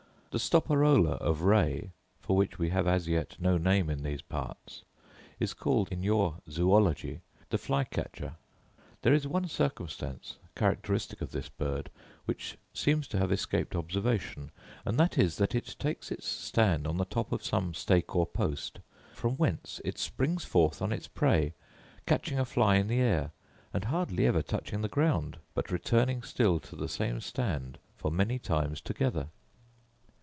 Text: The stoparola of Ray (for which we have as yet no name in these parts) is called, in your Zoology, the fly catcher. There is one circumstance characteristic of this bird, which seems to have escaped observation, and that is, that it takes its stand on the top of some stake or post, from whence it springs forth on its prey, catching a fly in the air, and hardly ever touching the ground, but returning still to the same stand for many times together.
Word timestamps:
The 0.33 0.37
stoparola 0.39 1.17
of 1.17 1.41
Ray 1.41 1.91
(for 2.21 2.37
which 2.37 2.57
we 2.57 2.69
have 2.69 2.87
as 2.87 3.05
yet 3.09 3.35
no 3.37 3.57
name 3.57 3.89
in 3.89 4.01
these 4.01 4.21
parts) 4.21 4.81
is 5.41 5.53
called, 5.53 5.89
in 5.91 6.03
your 6.03 6.37
Zoology, 6.49 7.19
the 7.49 7.57
fly 7.57 7.83
catcher. 7.83 8.35
There 9.01 9.13
is 9.13 9.27
one 9.27 9.49
circumstance 9.49 10.37
characteristic 10.55 11.19
of 11.19 11.31
this 11.31 11.49
bird, 11.49 11.89
which 12.23 12.57
seems 12.73 13.09
to 13.09 13.17
have 13.17 13.29
escaped 13.29 13.75
observation, 13.75 14.51
and 14.85 14.97
that 14.97 15.17
is, 15.17 15.35
that 15.35 15.53
it 15.53 15.75
takes 15.77 16.13
its 16.13 16.27
stand 16.29 16.87
on 16.87 16.95
the 16.95 17.03
top 17.03 17.33
of 17.33 17.43
some 17.43 17.73
stake 17.73 18.15
or 18.15 18.25
post, 18.25 18.79
from 19.11 19.35
whence 19.35 19.81
it 19.83 19.97
springs 19.97 20.45
forth 20.45 20.81
on 20.81 20.93
its 20.93 21.09
prey, 21.09 21.51
catching 22.05 22.39
a 22.39 22.45
fly 22.45 22.77
in 22.77 22.87
the 22.87 23.01
air, 23.01 23.31
and 23.73 23.83
hardly 23.83 24.25
ever 24.25 24.41
touching 24.41 24.79
the 24.81 24.87
ground, 24.87 25.39
but 25.53 25.71
returning 25.71 26.23
still 26.23 26.57
to 26.61 26.77
the 26.77 26.87
same 26.87 27.19
stand 27.19 27.77
for 27.97 28.09
many 28.09 28.39
times 28.39 28.79
together. 28.79 29.27